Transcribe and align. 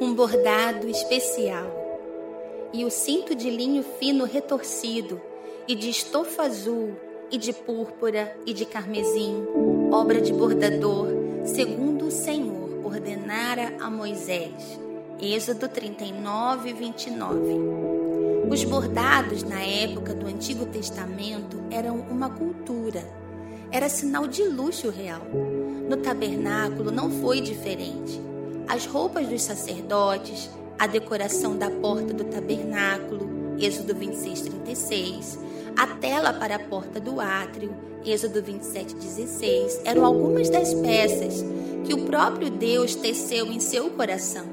um 0.00 0.12
bordado 0.12 0.88
especial 0.88 1.70
e 2.72 2.84
o 2.84 2.90
cinto 2.90 3.34
de 3.34 3.48
linho 3.48 3.84
fino 3.98 4.24
retorcido 4.24 5.20
e 5.68 5.74
de 5.74 5.88
estofa 5.88 6.42
azul 6.42 6.96
e 7.30 7.38
de 7.38 7.52
púrpura 7.52 8.36
e 8.44 8.52
de 8.52 8.64
carmesim, 8.64 9.46
obra 9.92 10.20
de 10.20 10.32
bordador, 10.32 11.08
segundo 11.44 12.06
o 12.06 12.10
Senhor 12.10 12.84
ordenara 12.84 13.76
a 13.80 13.88
Moisés. 13.88 14.80
Êxodo 15.20 15.68
39, 15.68 16.72
29. 16.72 17.54
Os 18.50 18.64
bordados 18.64 19.42
na 19.44 19.62
época 19.62 20.12
do 20.12 20.26
Antigo 20.26 20.66
Testamento 20.66 21.62
eram 21.70 21.98
uma 22.10 22.28
cultura, 22.28 23.02
era 23.70 23.88
sinal 23.88 24.26
de 24.26 24.42
luxo 24.42 24.90
real. 24.90 25.22
No 25.88 25.96
tabernáculo 25.98 26.90
não 26.90 27.10
foi 27.10 27.40
diferente. 27.40 28.33
As 28.66 28.86
roupas 28.86 29.26
dos 29.28 29.42
sacerdotes, 29.42 30.50
a 30.78 30.86
decoração 30.86 31.56
da 31.56 31.70
porta 31.70 32.14
do 32.14 32.24
tabernáculo, 32.24 33.56
Êxodo 33.58 33.94
26, 33.94 34.40
36, 34.40 35.38
a 35.76 35.86
tela 35.86 36.32
para 36.32 36.56
a 36.56 36.58
porta 36.58 36.98
do 36.98 37.20
átrio, 37.20 37.74
Êxodo 38.04 38.42
27, 38.42 38.94
16, 38.94 39.82
eram 39.84 40.04
algumas 40.04 40.48
das 40.48 40.72
peças 40.74 41.44
que 41.84 41.94
o 41.94 42.06
próprio 42.06 42.50
Deus 42.50 42.94
teceu 42.94 43.46
em 43.46 43.60
seu 43.60 43.90
coração. 43.90 44.46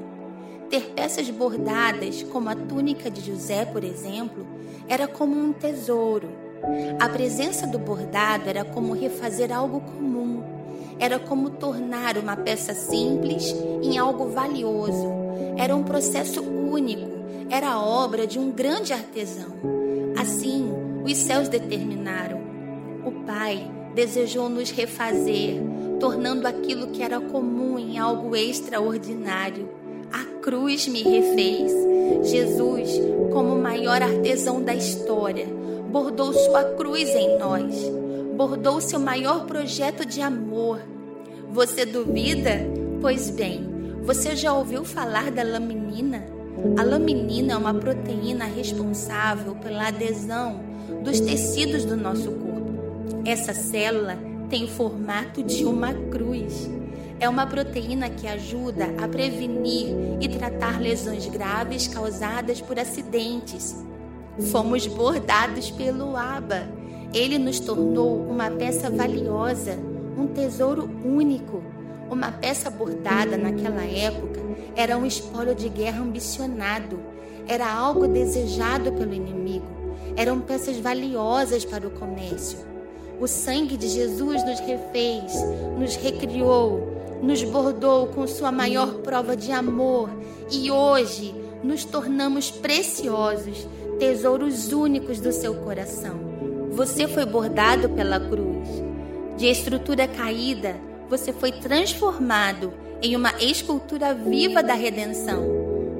Ter 0.68 0.90
peças 0.90 1.28
bordadas, 1.30 2.22
como 2.24 2.48
a 2.48 2.54
túnica 2.54 3.10
de 3.10 3.20
José, 3.20 3.64
por 3.64 3.82
exemplo, 3.82 4.46
era 4.88 5.08
como 5.08 5.38
um 5.38 5.52
tesouro. 5.52 6.28
A 7.00 7.08
presença 7.08 7.66
do 7.66 7.78
bordado 7.78 8.48
era 8.48 8.64
como 8.64 8.92
refazer 8.92 9.52
algo 9.52 9.80
comum, 9.80 10.61
era 10.98 11.18
como 11.18 11.50
tornar 11.50 12.16
uma 12.16 12.36
peça 12.36 12.74
simples 12.74 13.54
em 13.82 13.98
algo 13.98 14.28
valioso. 14.28 15.08
Era 15.56 15.74
um 15.74 15.82
processo 15.82 16.42
único, 16.42 17.10
era 17.50 17.72
a 17.72 17.82
obra 17.82 18.26
de 18.26 18.38
um 18.38 18.50
grande 18.50 18.92
artesão. 18.92 19.52
Assim, 20.16 20.70
os 21.04 21.16
céus 21.16 21.48
determinaram. 21.48 22.40
O 23.04 23.10
Pai 23.26 23.70
desejou 23.94 24.48
nos 24.48 24.70
refazer, 24.70 25.60
tornando 25.98 26.46
aquilo 26.46 26.88
que 26.88 27.02
era 27.02 27.20
comum 27.20 27.78
em 27.78 27.98
algo 27.98 28.34
extraordinário. 28.34 29.68
A 30.12 30.24
cruz 30.40 30.86
me 30.86 31.02
refez. 31.02 31.72
Jesus, 32.22 32.90
como 33.32 33.54
o 33.54 33.62
maior 33.62 34.02
artesão 34.02 34.62
da 34.62 34.74
história, 34.74 35.46
bordou 35.90 36.32
sua 36.32 36.64
cruz 36.64 37.08
em 37.10 37.38
nós, 37.38 37.74
bordou 38.42 38.80
seu 38.80 38.98
maior 38.98 39.46
projeto 39.46 40.04
de 40.04 40.20
amor. 40.20 40.80
Você 41.52 41.86
duvida? 41.86 42.66
Pois 43.00 43.30
bem, 43.30 43.64
você 44.02 44.34
já 44.34 44.52
ouviu 44.52 44.84
falar 44.84 45.30
da 45.30 45.44
laminina? 45.44 46.24
A 46.76 46.82
laminina 46.82 47.52
é 47.52 47.56
uma 47.56 47.72
proteína 47.72 48.44
responsável 48.46 49.54
pela 49.54 49.86
adesão 49.86 50.60
dos 51.04 51.20
tecidos 51.20 51.84
do 51.84 51.96
nosso 51.96 52.32
corpo. 52.32 53.22
Essa 53.24 53.54
célula 53.54 54.18
tem 54.50 54.64
o 54.64 54.68
formato 54.68 55.40
de 55.44 55.64
uma 55.64 55.94
cruz. 55.94 56.68
É 57.20 57.28
uma 57.28 57.46
proteína 57.46 58.10
que 58.10 58.26
ajuda 58.26 58.86
a 59.00 59.06
prevenir 59.06 59.86
e 60.20 60.28
tratar 60.28 60.80
lesões 60.80 61.28
graves 61.28 61.86
causadas 61.86 62.60
por 62.60 62.76
acidentes. 62.76 63.76
Fomos 64.50 64.84
bordados 64.88 65.70
pelo 65.70 66.16
Aba. 66.16 66.81
Ele 67.14 67.38
nos 67.38 67.60
tornou 67.60 68.16
uma 68.26 68.50
peça 68.50 68.88
valiosa, 68.88 69.78
um 70.16 70.26
tesouro 70.26 70.88
único. 71.04 71.62
Uma 72.10 72.32
peça 72.32 72.70
bordada 72.70 73.36
naquela 73.36 73.84
época 73.84 74.40
era 74.74 74.96
um 74.96 75.04
espólio 75.04 75.54
de 75.54 75.68
guerra 75.68 76.02
ambicionado, 76.02 76.98
era 77.46 77.70
algo 77.70 78.06
desejado 78.06 78.92
pelo 78.92 79.12
inimigo, 79.12 79.66
eram 80.16 80.40
peças 80.40 80.78
valiosas 80.78 81.64
para 81.64 81.86
o 81.86 81.90
comércio. 81.90 82.58
O 83.20 83.26
sangue 83.26 83.76
de 83.76 83.88
Jesus 83.88 84.42
nos 84.44 84.60
refez, 84.60 85.34
nos 85.78 85.94
recriou, 85.96 86.96
nos 87.22 87.42
bordou 87.44 88.08
com 88.08 88.26
sua 88.26 88.50
maior 88.50 88.94
prova 88.94 89.36
de 89.36 89.52
amor 89.52 90.10
e 90.50 90.70
hoje 90.70 91.34
nos 91.62 91.84
tornamos 91.84 92.50
preciosos, 92.50 93.66
tesouros 93.98 94.72
únicos 94.72 95.20
do 95.20 95.30
seu 95.30 95.54
coração. 95.56 96.31
Você 96.72 97.06
foi 97.06 97.26
bordado 97.26 97.90
pela 97.90 98.18
cruz. 98.18 98.66
De 99.36 99.46
estrutura 99.46 100.08
caída, 100.08 100.74
você 101.06 101.30
foi 101.30 101.52
transformado 101.52 102.72
em 103.02 103.14
uma 103.14 103.32
escultura 103.42 104.14
viva 104.14 104.62
da 104.62 104.72
redenção. 104.72 105.44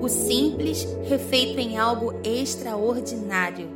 O 0.01 0.09
simples 0.09 0.89
refeito 1.07 1.61
em 1.61 1.77
algo 1.77 2.15
extraordinário. 2.25 3.69